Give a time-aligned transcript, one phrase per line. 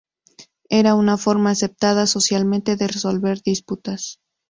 [0.71, 4.19] Era una forma aceptada socialmente de resolver disputas.